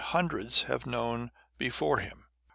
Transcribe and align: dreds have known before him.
dreds 0.19 0.63
have 0.63 0.87
known 0.87 1.29
before 1.59 1.99
him. 1.99 2.25